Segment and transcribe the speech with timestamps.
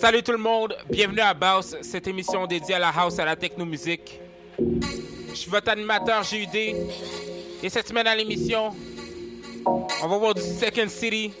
[0.00, 3.26] Salut tout le monde, bienvenue à Baus, cette émission dédiée à la house et à
[3.26, 4.18] la techno-musique.
[4.58, 8.74] Je suis votre animateur GUD et cette semaine à l'émission,
[9.66, 11.32] on va voir du Second City,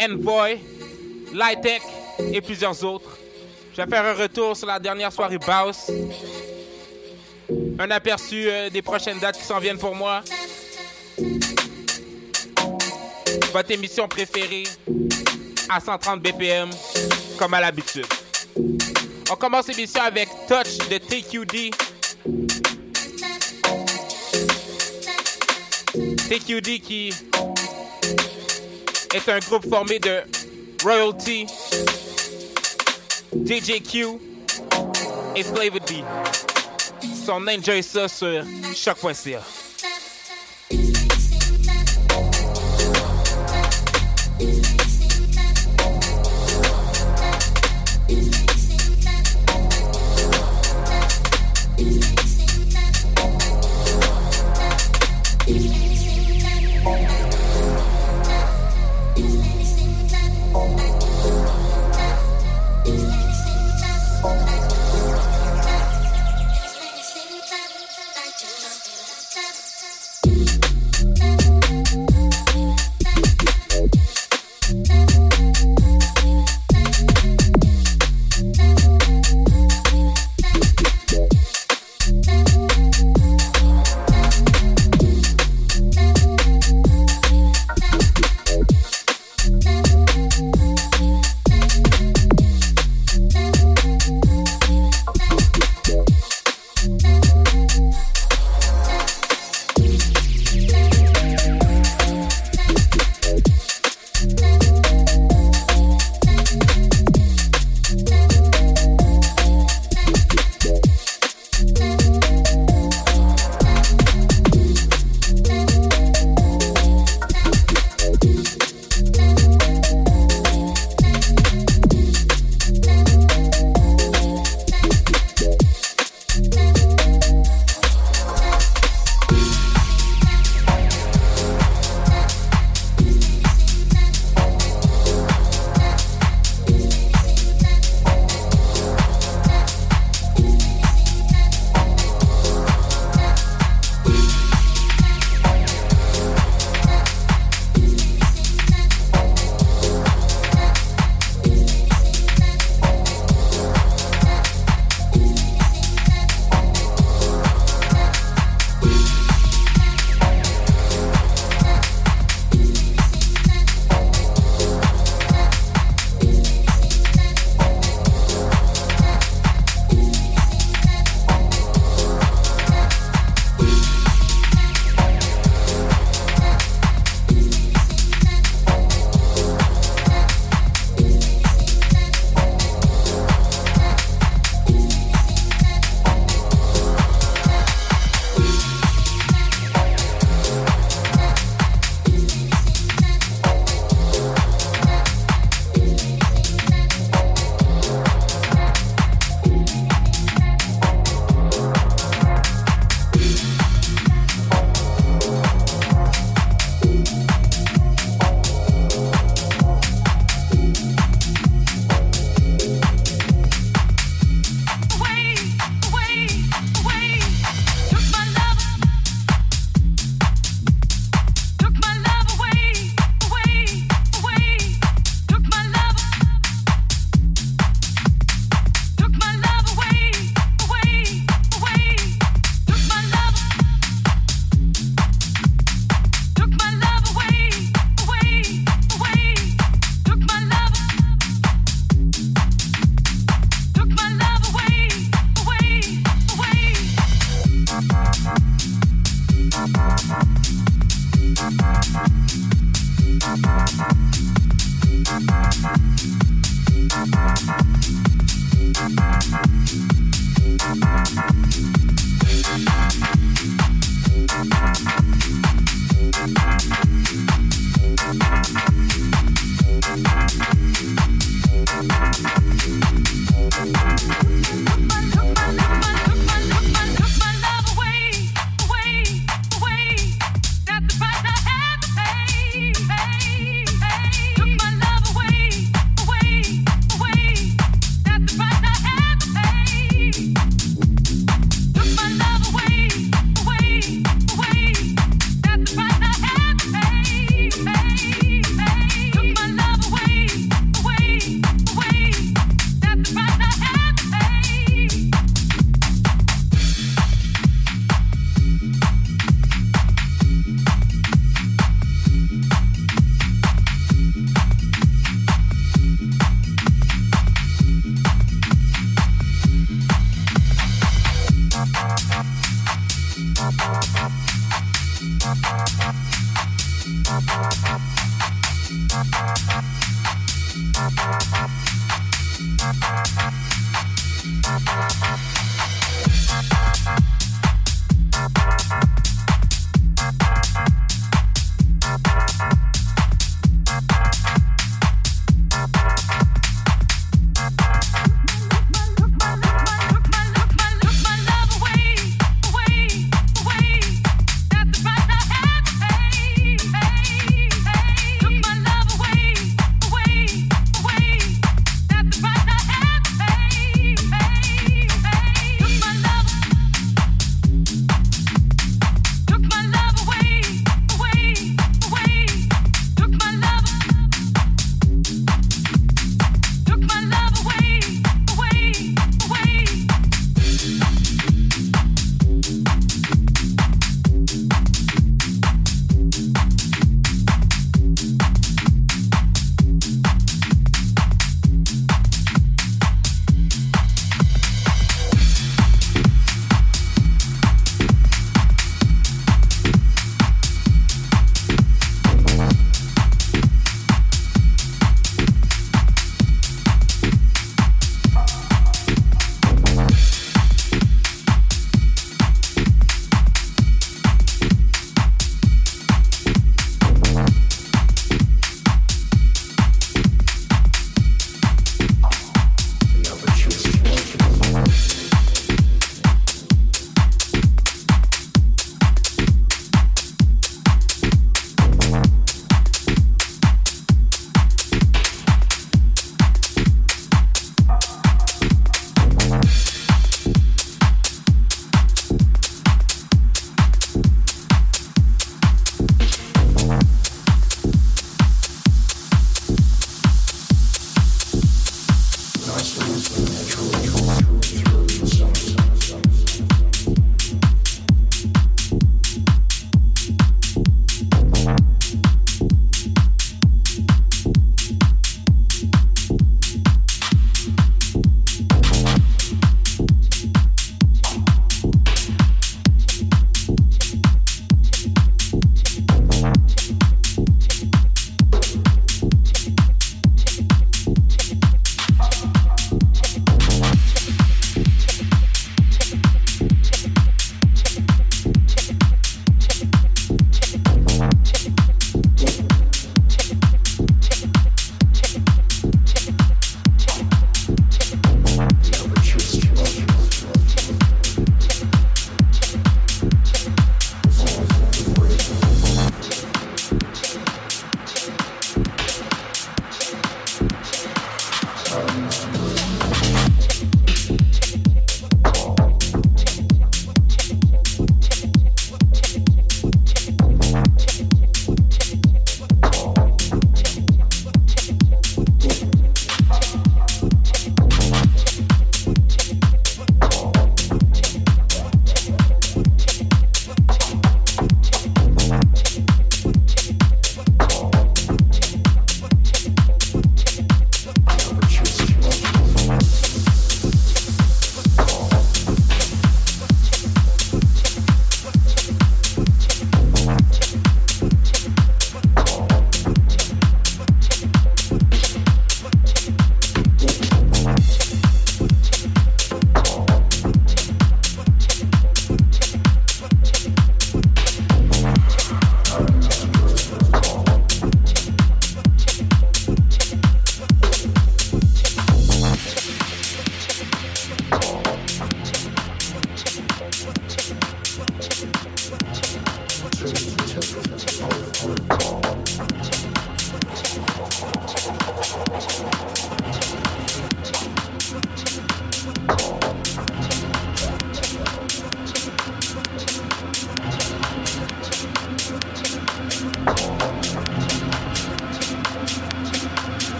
[0.00, 0.58] Envoy,
[1.32, 1.82] Lightech
[2.32, 3.18] et plusieurs autres.
[3.76, 5.90] Je vais faire un retour sur la dernière soirée Baus,
[7.80, 10.22] un aperçu euh, des prochaines dates qui s'en viennent pour moi.
[13.52, 14.62] Votre émission préférée
[15.68, 16.70] à 130 BPM,
[17.36, 18.06] comme à l'habitude.
[19.30, 21.74] On commence l'émission avec Touch de TQD.
[26.28, 27.12] TQD qui
[29.14, 30.20] est un groupe formé de
[30.82, 31.46] Royalty,
[33.32, 34.06] DJQ
[35.36, 36.04] et Flavor D.
[37.24, 39.40] Son enjoy ça sur choc.ca.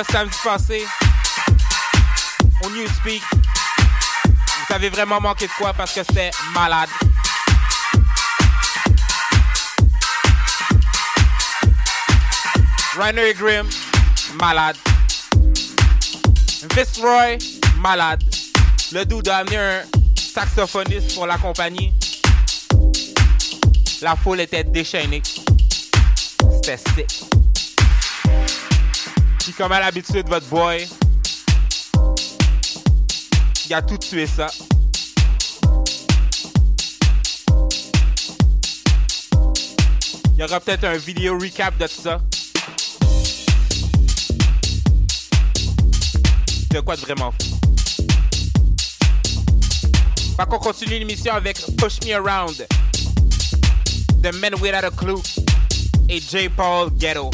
[0.00, 0.86] là samedi passé,
[2.64, 3.22] au Newspeak,
[4.24, 6.88] vous avez vraiment manqué de quoi parce que c'était malade.
[12.98, 13.68] Reiner Grimm,
[14.40, 14.76] malade.
[17.02, 17.38] Roy,
[17.78, 18.22] malade.
[18.92, 19.82] Le dude a un
[20.16, 21.92] saxophoniste pour la compagnie.
[24.00, 25.22] La foule était déchaînée.
[26.62, 27.19] C'était sick.
[29.56, 30.88] Comme à l'habitude, votre boy,
[33.66, 34.46] il a tout tué ça.
[40.32, 42.20] Il y aura peut-être un vidéo recap de tout ça.
[46.70, 47.58] De quoi de vraiment fou?
[50.36, 52.66] Fait qu'on continue l'émission avec Push Me Around
[54.22, 55.20] The Men Without a Clue
[56.08, 56.48] et J.
[56.48, 57.30] Paul Ghetto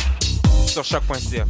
[0.66, 1.44] sur choc.ca.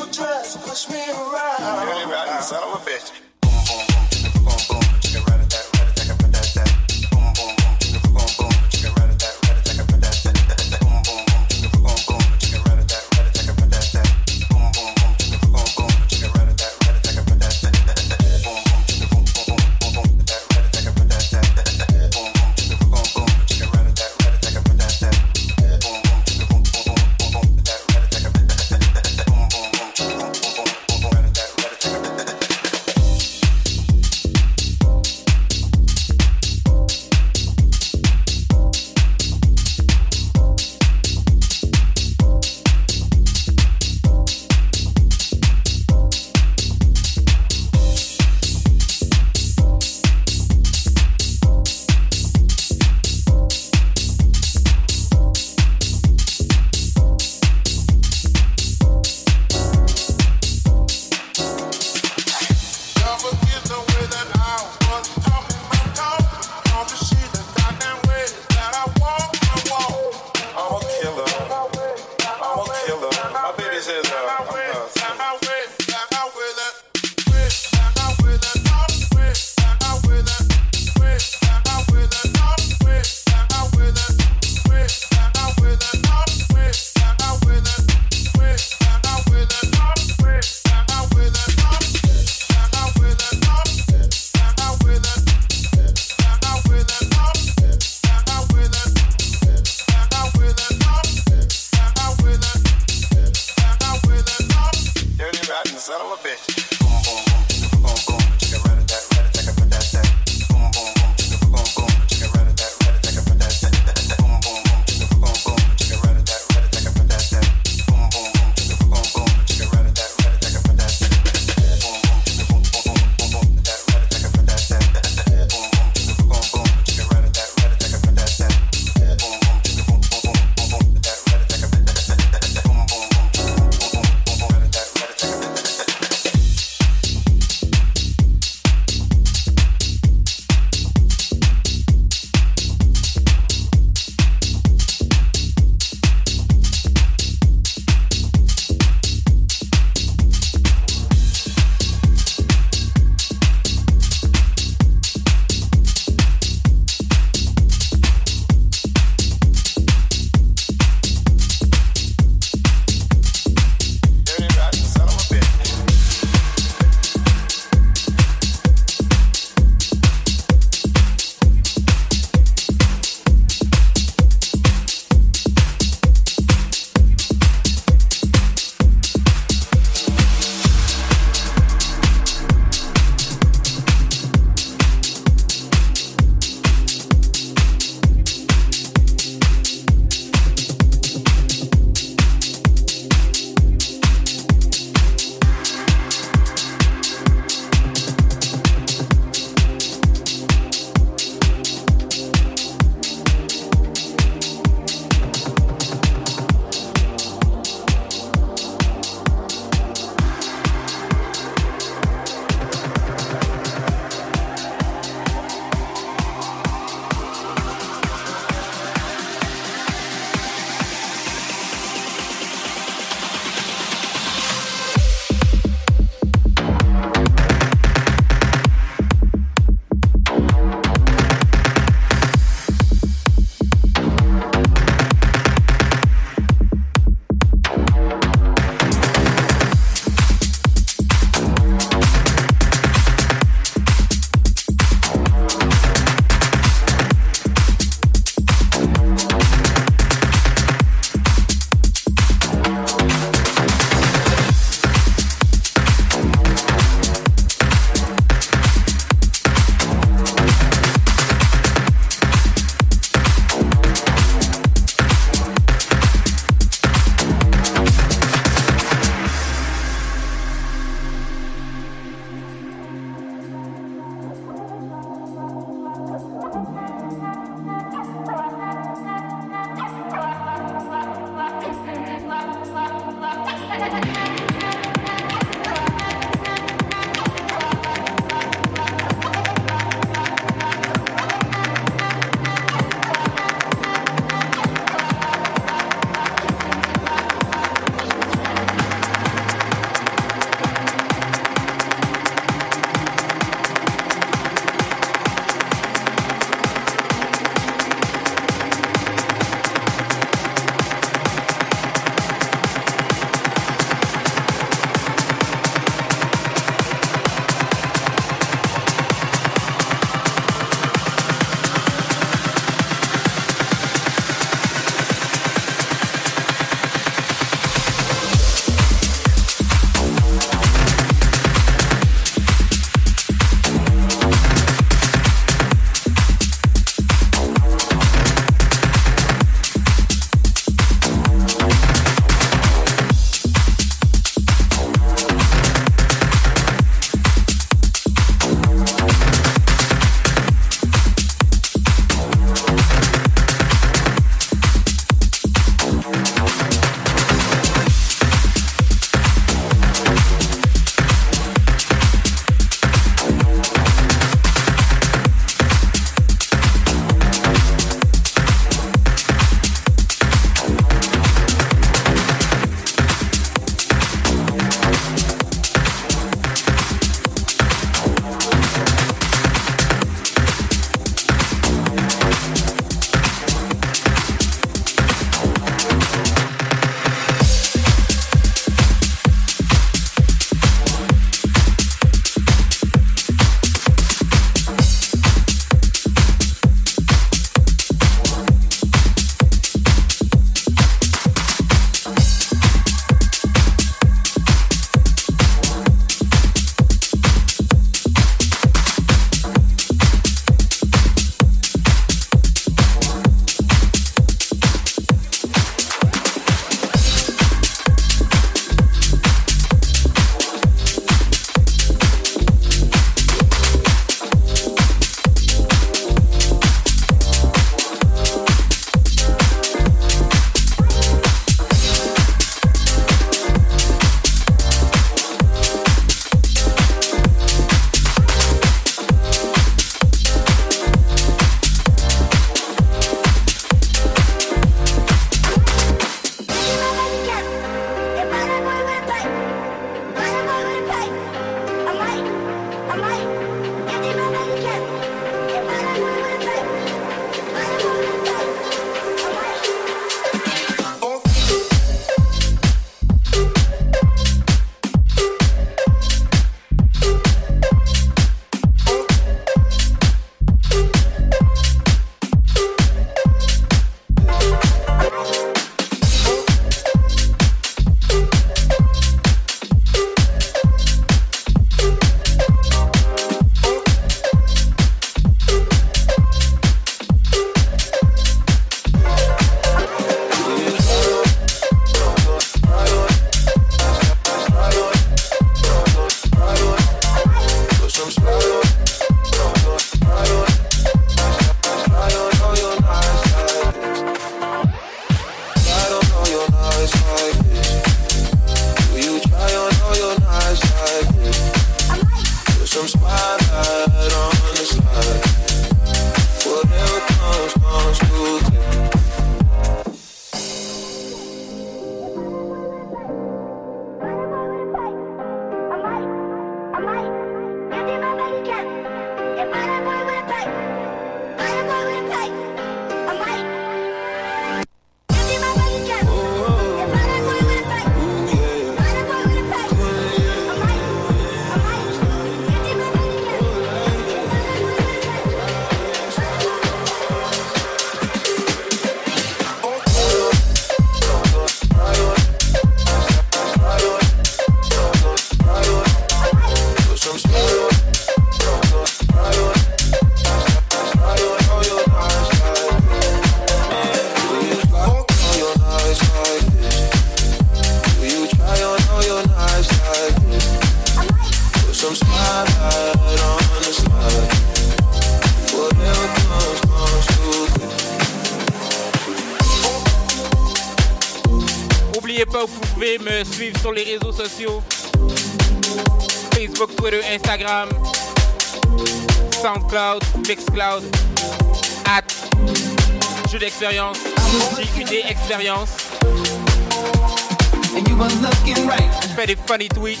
[599.54, 600.00] funny tweets.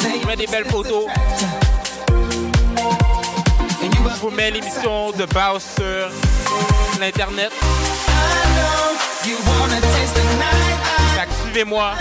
[0.00, 1.06] Je mets des belles photos.
[3.82, 6.08] Je vous mets l'émission de Bowser,
[6.92, 7.50] sur l'internet.
[11.42, 11.94] Suivez-moi.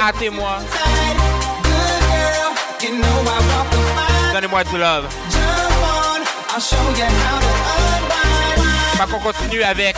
[0.00, 0.58] Hâtez-moi.
[4.32, 5.06] Donnez-moi du love.
[8.98, 9.96] Bah, on continue avec.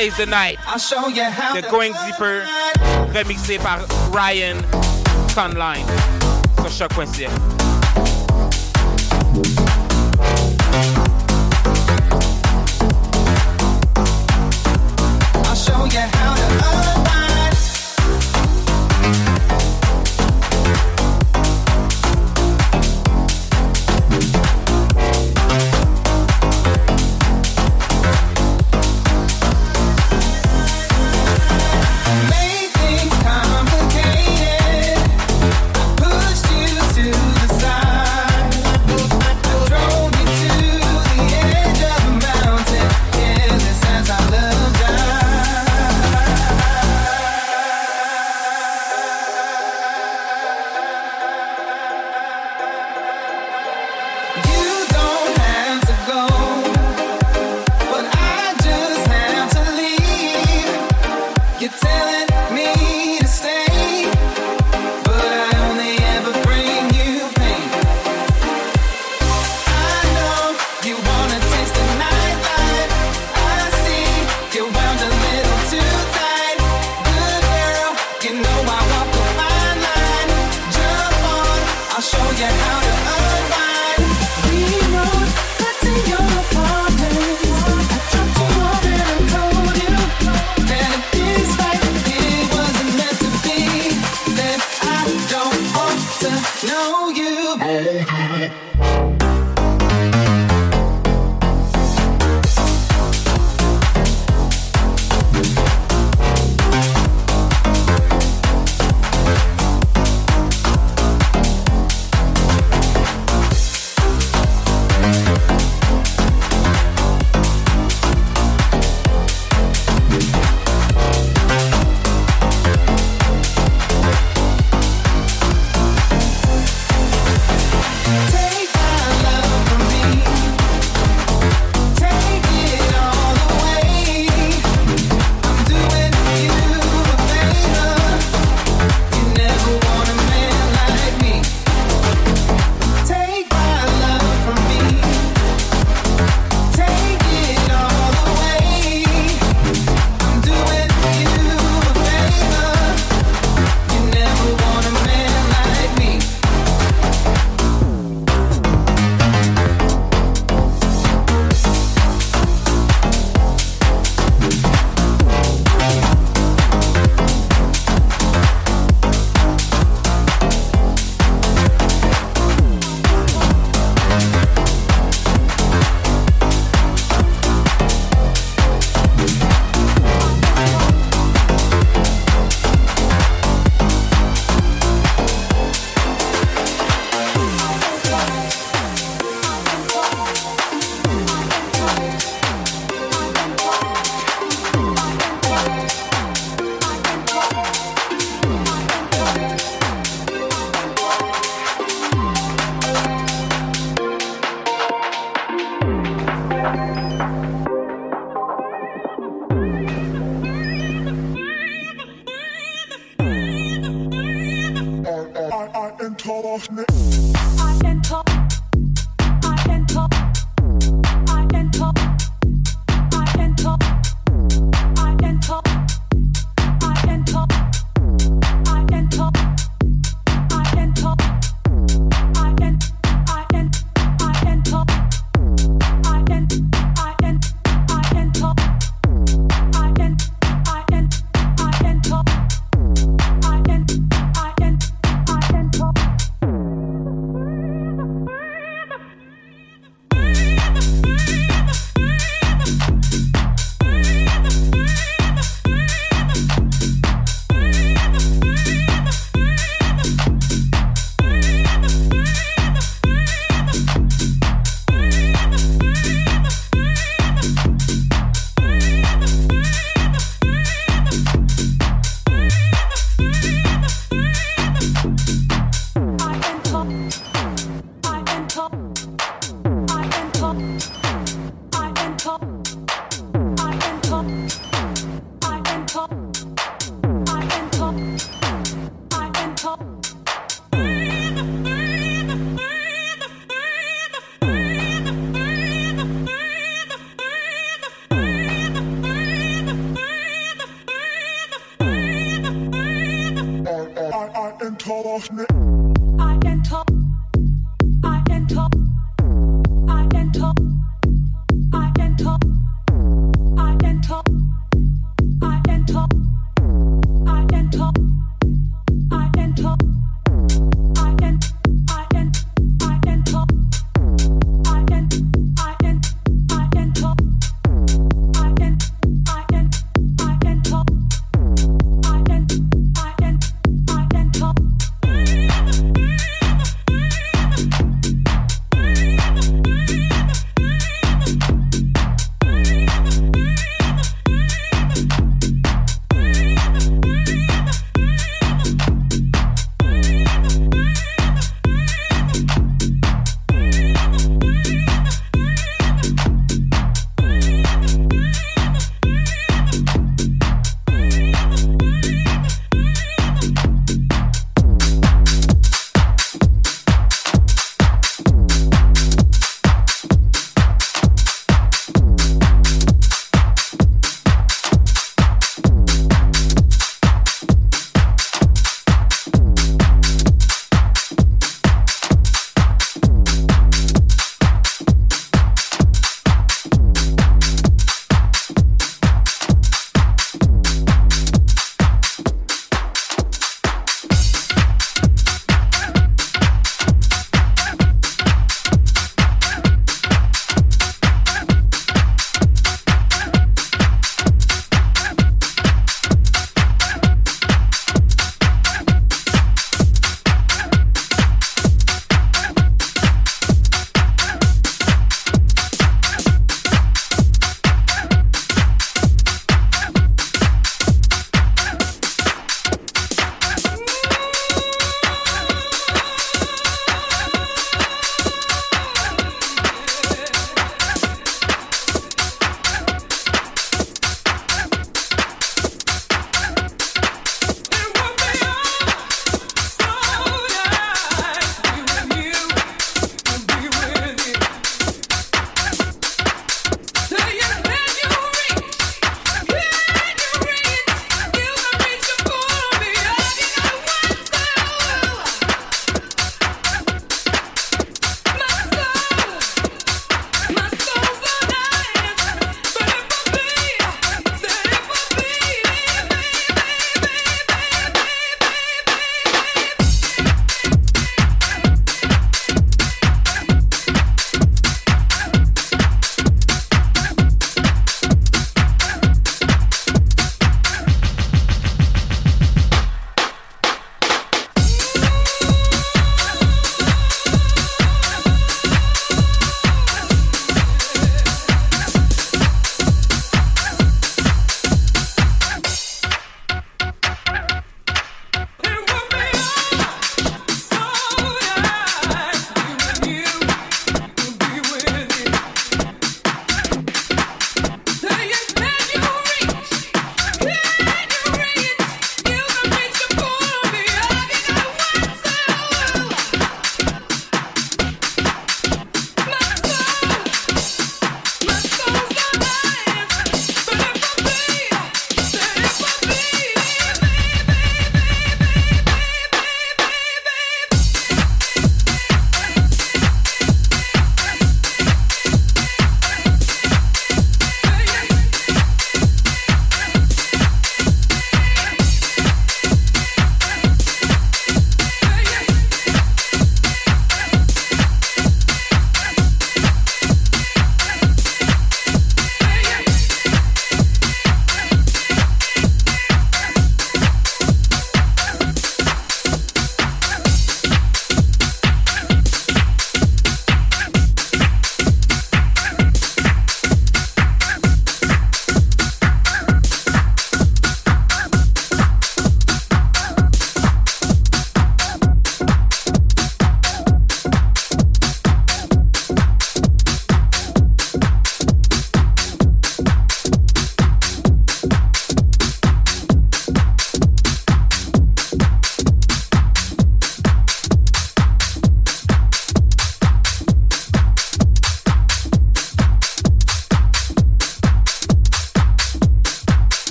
[0.00, 0.58] Save the Night.
[0.64, 2.46] The Going Deeper,
[3.12, 4.56] remixé par Ryan
[5.34, 5.84] Conline
[6.70, 7.28] sur Choc.ca.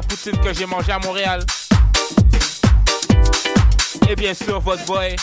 [0.00, 1.44] Poutines que j'ai mangées à Montréal.
[4.08, 5.16] Et bien sûr, votre boy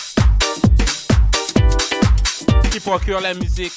[2.72, 3.74] qui procure la musique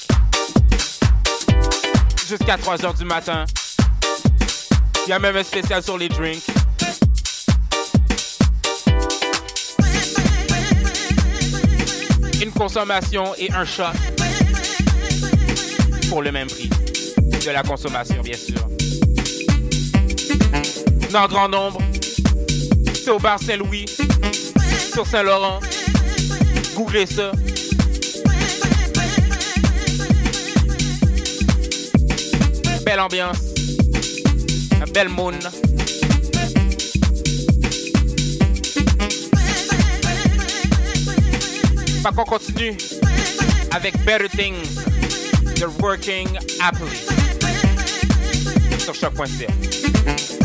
[2.28, 3.44] jusqu'à 3h du matin.
[5.06, 6.44] Il y a même un spécial sur les drinks.
[12.42, 13.84] Une consommation et un shot
[16.08, 16.70] pour le même prix.
[17.44, 18.99] De la consommation, bien sûr.
[21.12, 21.80] Dans grand nombre,
[22.94, 23.84] c'est au bar Saint-Louis,
[24.92, 25.58] sur Saint-Laurent.
[26.76, 27.32] Googlez ça.
[32.84, 33.38] Belle ambiance.
[34.80, 35.32] Un bel moon.
[42.02, 42.76] Fait qu'on continue
[43.72, 44.76] avec Better Things.
[45.56, 46.28] They're working
[46.60, 46.98] happily.
[48.78, 50.39] Sur choc.ca.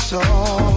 [0.00, 0.69] soul.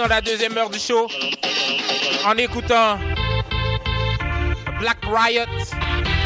[0.00, 1.08] dans la deuxième heure du show
[2.24, 2.98] en écoutant
[4.78, 5.44] Black Riot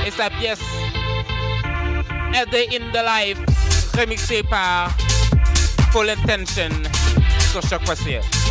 [0.07, 0.61] et sa pièce
[2.35, 3.39] A in the Life
[3.99, 4.91] remixée par
[5.91, 6.71] Full Intention
[7.51, 8.44] sur Choc Poissy.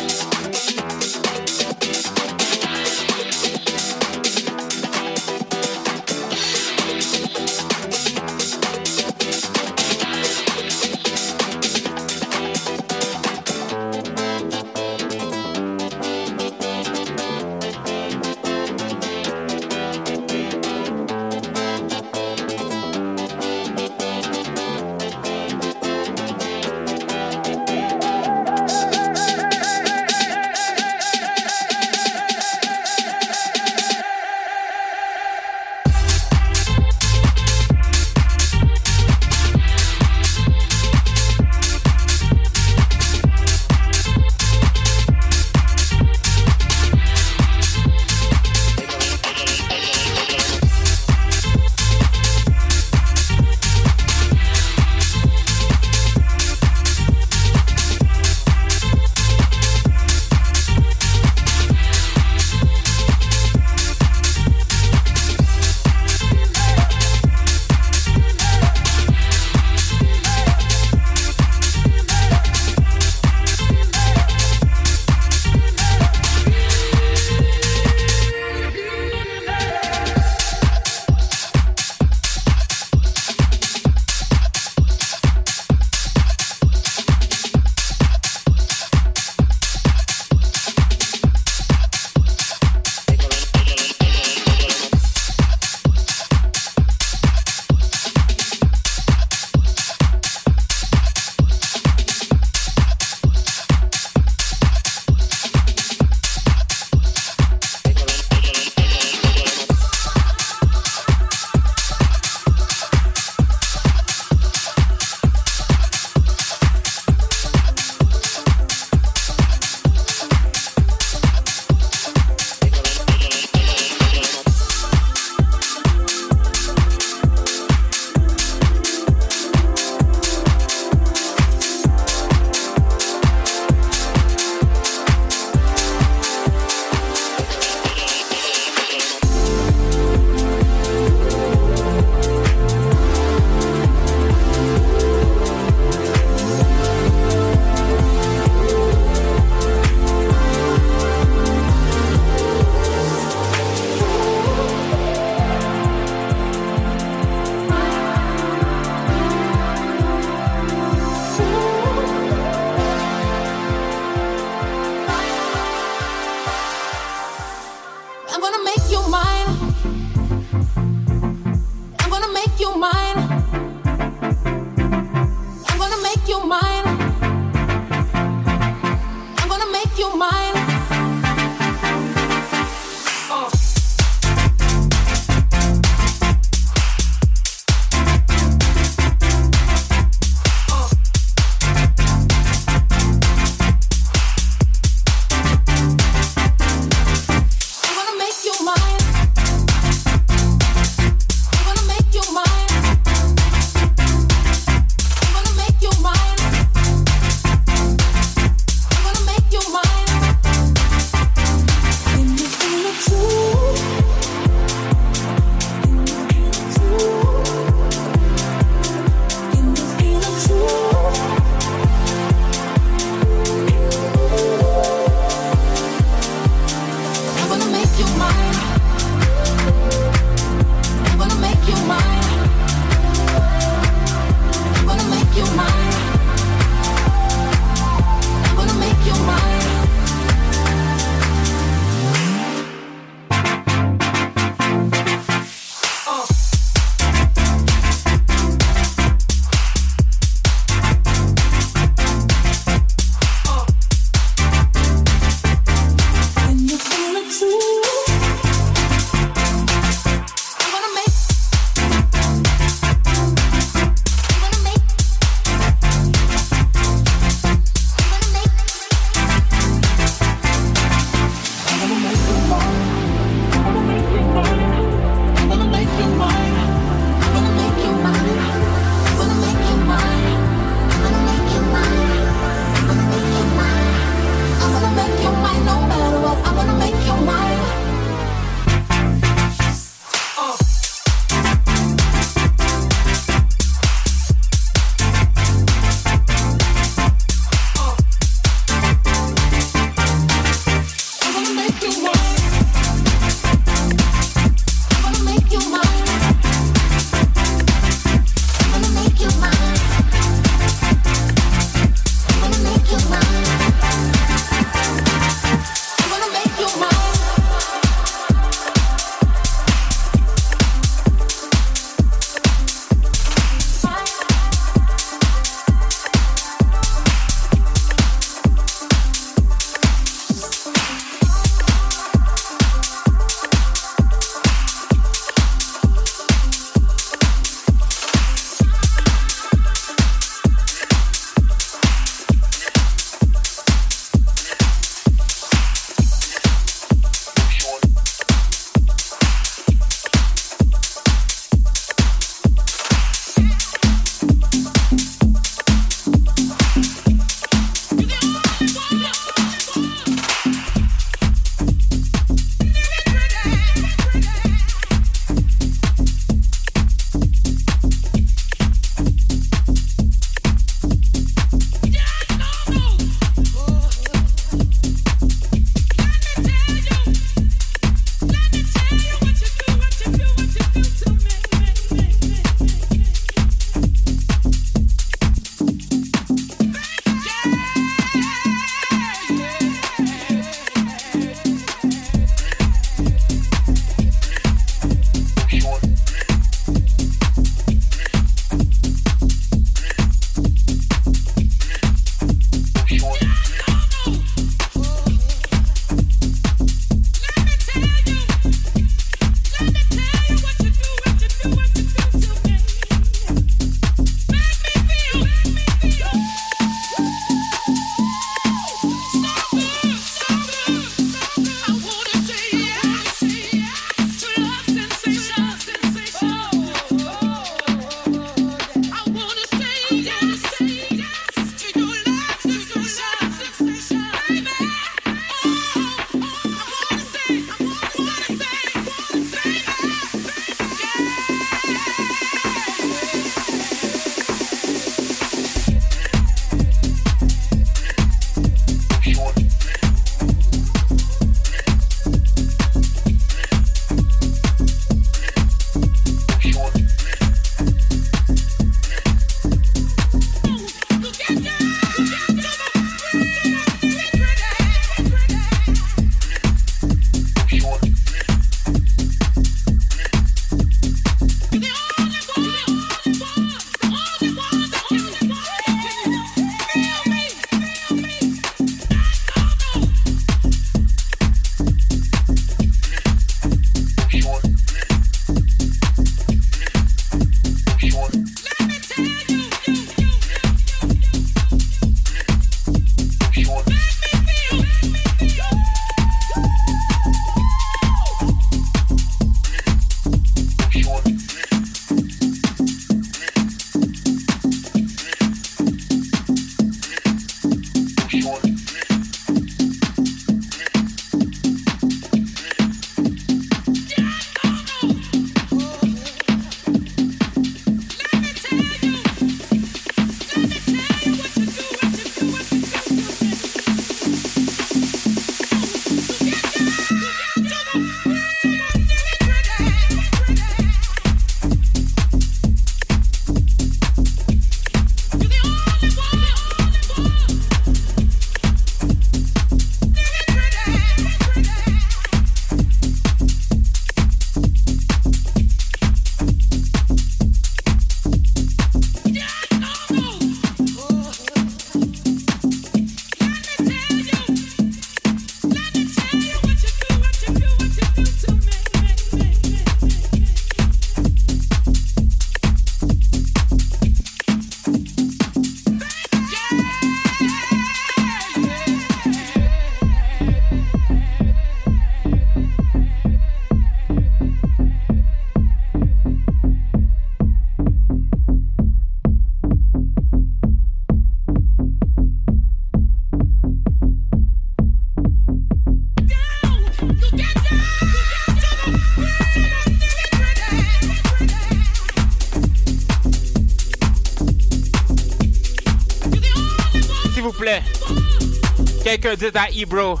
[599.06, 600.00] Quelqu'un dit à Ebro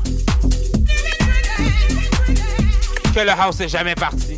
[3.14, 4.36] que le house est jamais parti.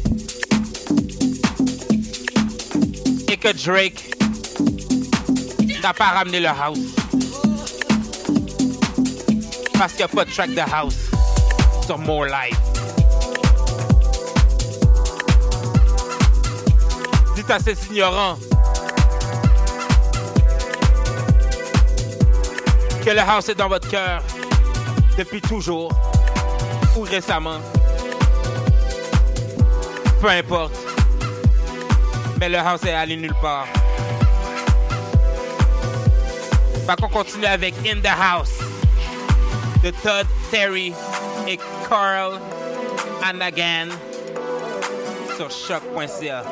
[3.29, 4.05] Et que Drake
[5.83, 6.79] n'a pas ramené le house.
[9.73, 10.97] Parce qu'il n'y a pas de track de house
[11.87, 12.59] sur More Life.
[17.35, 18.39] Dites à ces ignorants
[23.03, 24.23] que le house est dans votre cœur
[25.19, 25.91] depuis toujours
[26.97, 27.59] ou récemment.
[30.21, 30.77] Peu importe.
[32.39, 33.67] Mais le house est allé nulle part.
[36.87, 38.61] Fait qu'on continue avec In the House
[39.83, 40.93] de Todd Terry
[41.49, 41.59] et
[41.89, 42.39] Carl
[43.25, 43.89] Anagan
[45.37, 46.45] sur choc.ca.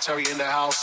[0.00, 0.77] Terry in the house.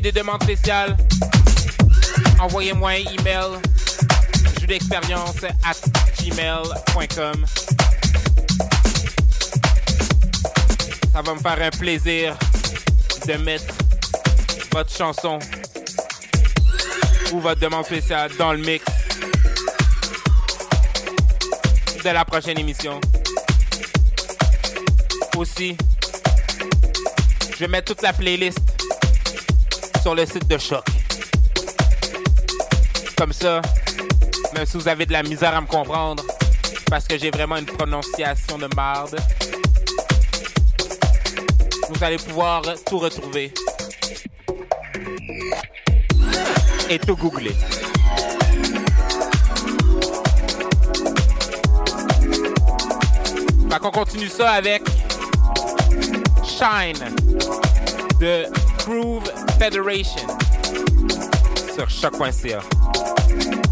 [0.00, 0.96] Des demandes spéciales?
[2.38, 3.60] Envoyez-moi un email
[4.66, 5.76] d'expérience at
[6.22, 7.46] gmail.com.
[11.12, 12.36] Ça va me faire un plaisir
[13.26, 13.74] de mettre
[14.72, 15.38] votre chanson
[17.32, 18.84] ou votre demande spéciale dans le mix
[22.04, 23.00] de la prochaine émission.
[25.36, 25.76] Aussi,
[27.52, 28.77] je vais mettre toute la playlist
[30.08, 30.86] sur le site de Choc.
[33.14, 33.60] Comme ça,
[34.54, 36.24] même si vous avez de la misère à me comprendre,
[36.88, 39.20] parce que j'ai vraiment une prononciation de marde,
[41.90, 43.52] vous allez pouvoir tout retrouver.
[46.88, 47.54] Et tout googler.
[53.70, 54.82] Fait qu'on continue ça avec
[56.46, 57.14] Shine
[58.18, 58.46] de
[58.86, 59.17] Groove
[59.58, 60.26] Federation
[61.74, 63.67] sur choc.ca.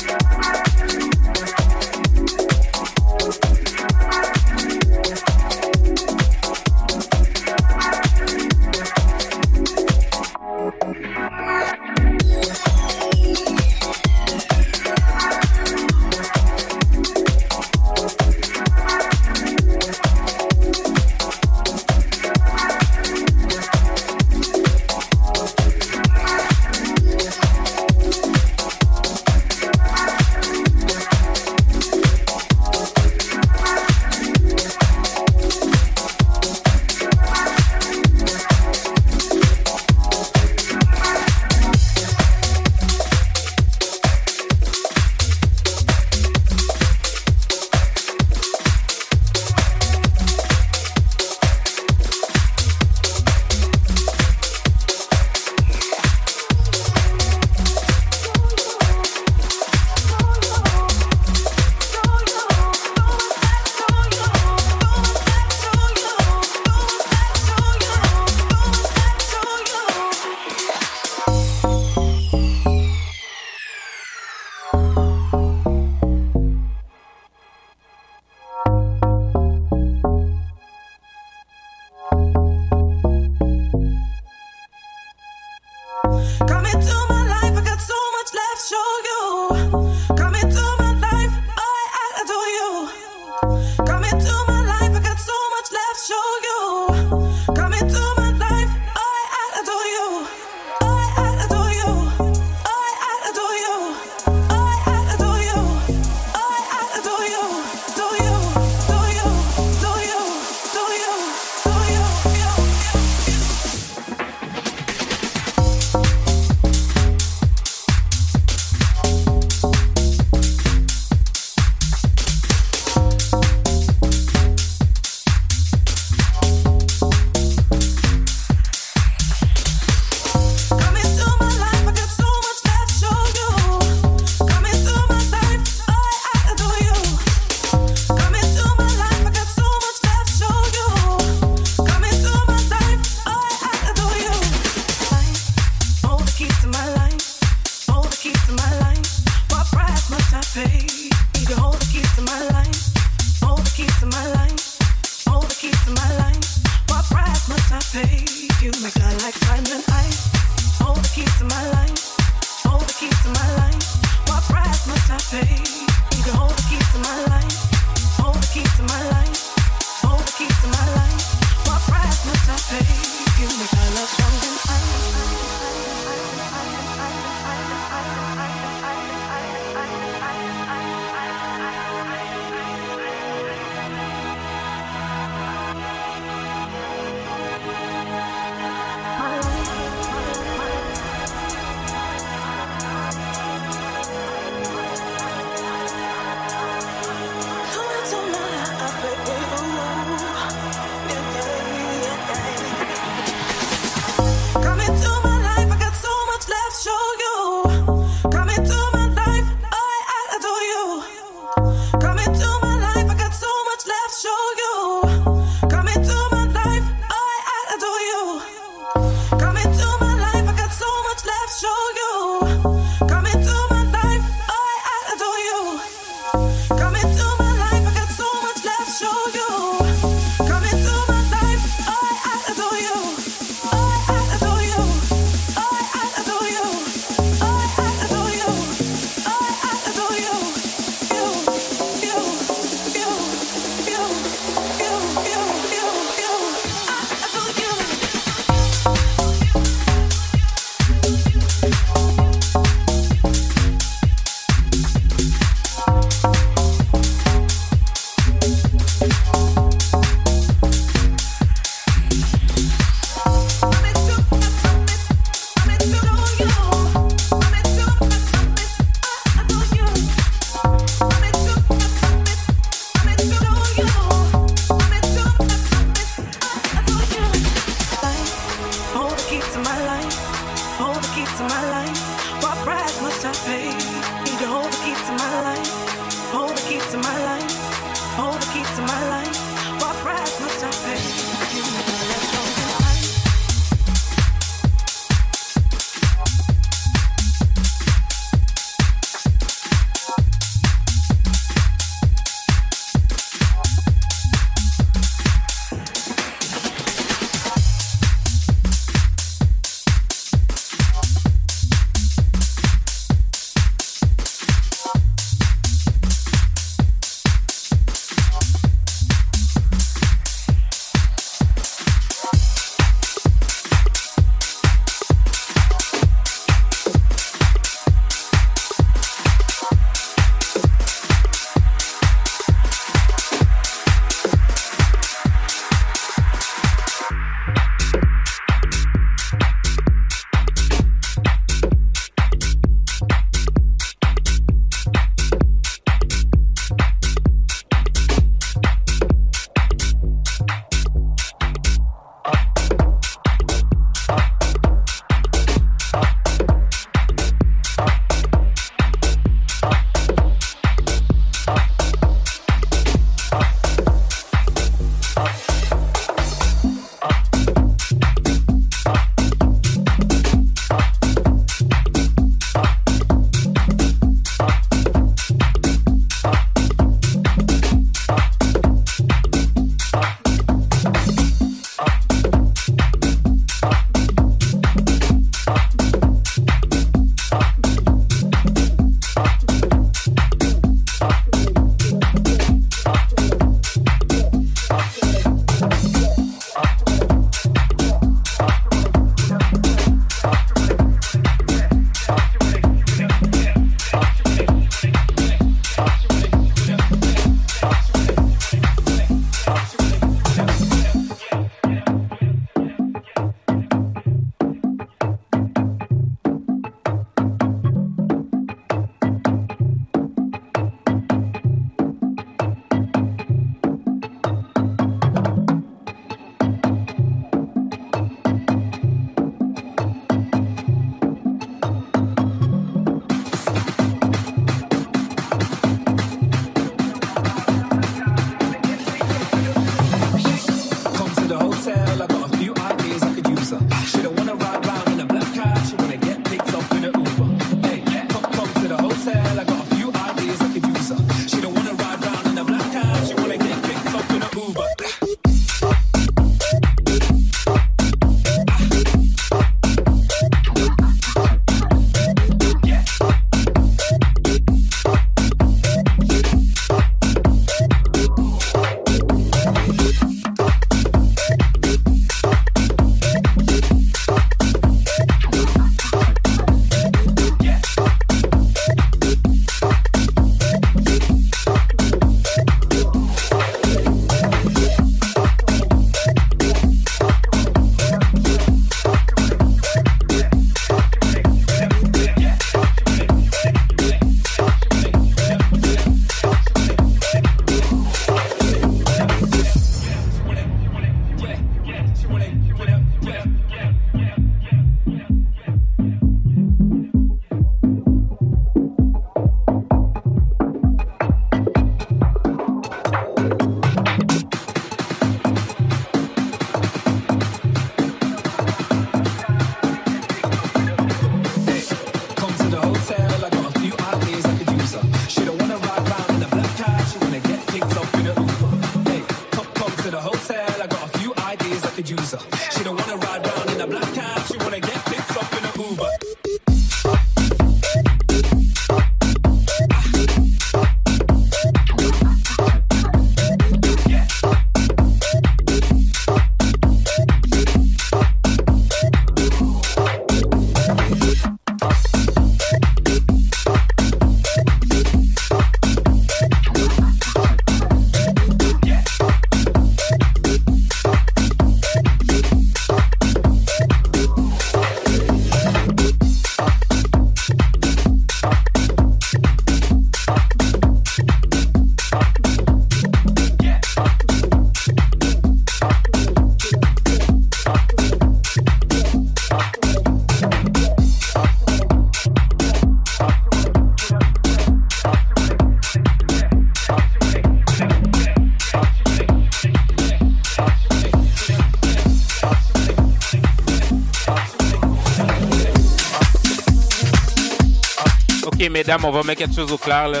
[598.58, 600.00] mesdames, on va mettre quelque chose au clair, là.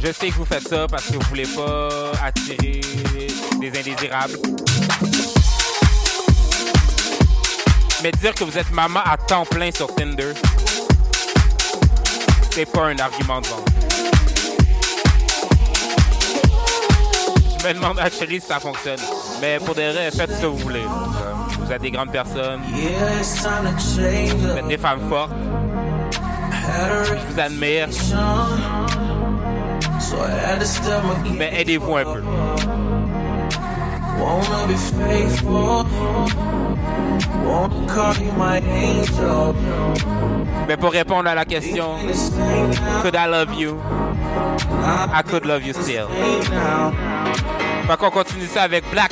[0.00, 2.80] Je sais que vous faites ça parce que vous voulez pas attirer
[3.60, 4.36] des indésirables.
[8.02, 10.32] Mais dire que vous êtes maman à temps plein sur Tinder,
[12.50, 13.68] c'est pas un argument de vente.
[17.60, 18.98] Je me demande à Chérie si ça fonctionne.
[19.40, 20.82] Mais pour des raisons, faites ce que vous voulez
[21.72, 22.60] vous êtes des grandes personnes.
[22.68, 25.32] Vous êtes des femmes fortes.
[27.04, 27.88] Je vous admire.
[31.38, 32.22] Mais aidez-vous un peu.
[40.68, 41.94] Mais pour répondre à la question,
[43.00, 43.78] could I love you?
[44.84, 46.04] I could love you still.
[47.86, 49.11] Fait qu'on continue ça avec Black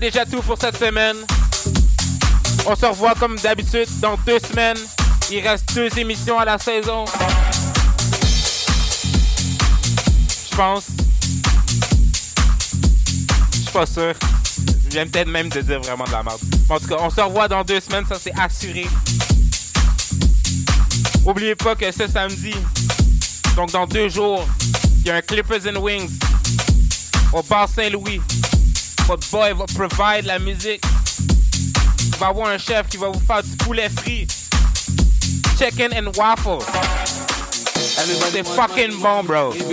[0.00, 1.16] C'est déjà tout pour cette semaine.
[2.66, 4.78] On se revoit comme d'habitude dans deux semaines.
[5.30, 7.04] Il reste deux émissions à la saison.
[10.50, 10.86] Je pense.
[13.52, 14.14] Je suis pas sûr.
[14.84, 16.40] Je viens peut-être même de dire vraiment de la merde.
[16.70, 18.86] En tout cas, on se revoit dans deux semaines, ça c'est assuré.
[21.26, 22.54] Oubliez pas que ce samedi,
[23.54, 24.46] donc dans deux jours,
[25.00, 26.10] il y a un Clippers and Wings
[27.34, 28.22] au bar Saint-Louis.
[29.10, 30.84] Votre boy va provide la musique.
[31.98, 34.28] Il va avoir un chef qui va vous faire du poulet frit.
[35.58, 36.64] Chicken and waffle.
[38.32, 39.50] C'est fucking bon, bro.
[39.50, 39.64] Vous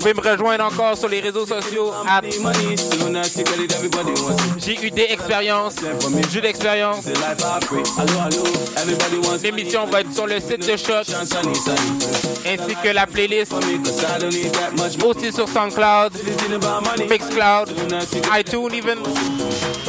[0.00, 2.76] pouvez me rejoindre encore sur les réseaux sociaux at everybody.
[4.58, 5.76] JUD Expérience,
[6.30, 7.06] Jus d'Expérience.
[8.76, 11.06] Everybody L'émission va être sur le site de Choc,
[12.44, 13.52] ainsi que la playlist,
[15.04, 16.12] aussi sur SoundCloud.
[17.08, 17.68] Mixcloud,
[18.36, 18.98] iTunes even.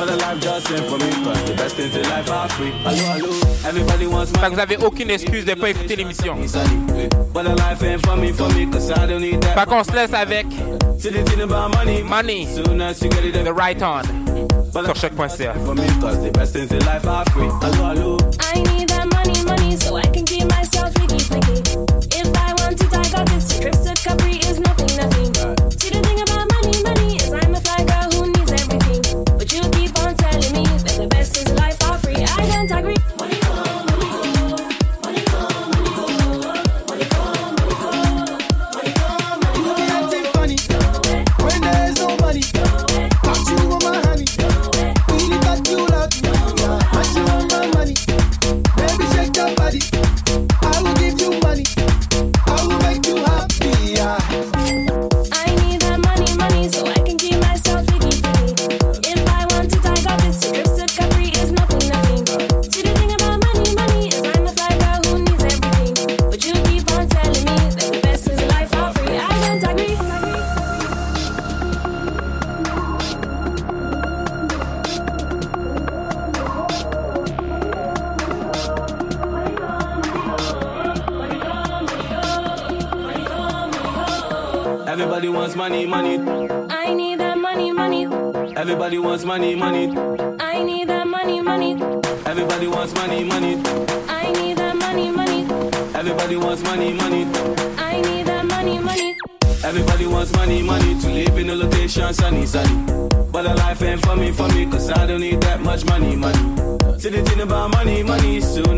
[0.04, 2.72] But the life just ain't for me, cause the best things in life are free.
[2.84, 6.36] Hello, hello, everybody wants vous avez aucune excuse de pas écouter l'émission.
[7.34, 9.58] But the life ain't for me, for me, cause I don't need that.
[9.58, 10.48] Fait qu'on se laisse avec
[11.00, 12.04] See the thing about money.
[12.04, 14.04] Money, Soon as you get it, The Right On,
[14.74, 15.54] sur choc.ca.
[15.64, 17.48] for me, cause the best things in life are free.
[17.62, 18.18] Hello, hello.
[18.42, 21.63] I need that money, money, so I can keep myself freaky, freaky.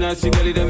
[0.05, 0.64] Money, soon